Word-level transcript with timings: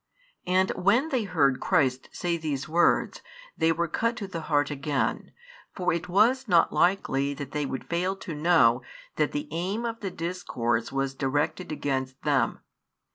And 0.47 0.71
when 0.71 1.09
they 1.09 1.25
heard 1.25 1.59
Christ 1.59 2.09
say 2.11 2.35
these 2.35 2.67
words, 2.67 3.21
they 3.55 3.71
were 3.71 3.87
cut 3.87 4.15
to 4.17 4.27
the 4.27 4.41
heart 4.41 4.71
again, 4.71 5.31
for 5.75 5.93
it 5.93 6.09
was 6.09 6.47
not 6.47 6.73
likely 6.73 7.35
they 7.35 7.67
would 7.67 7.85
fail 7.87 8.15
to 8.15 8.33
know 8.33 8.81
that 9.17 9.31
the 9.31 9.47
aim 9.51 9.85
of 9.85 9.99
the 9.99 10.09
discourse 10.09 10.91
was 10.91 11.13
directed 11.13 11.71
against 11.71 12.19
them. 12.23 12.61